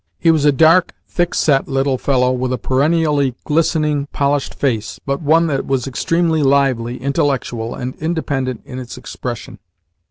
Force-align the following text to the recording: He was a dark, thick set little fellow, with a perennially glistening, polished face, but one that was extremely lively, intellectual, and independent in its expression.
He 0.17 0.31
was 0.31 0.45
a 0.45 0.51
dark, 0.51 0.95
thick 1.07 1.35
set 1.35 1.67
little 1.67 1.99
fellow, 1.99 2.31
with 2.31 2.51
a 2.51 2.57
perennially 2.57 3.35
glistening, 3.43 4.07
polished 4.11 4.55
face, 4.55 4.99
but 5.05 5.21
one 5.21 5.45
that 5.45 5.67
was 5.67 5.85
extremely 5.85 6.41
lively, 6.41 6.97
intellectual, 6.99 7.75
and 7.75 7.93
independent 7.97 8.61
in 8.65 8.79
its 8.79 8.97
expression. 8.97 9.59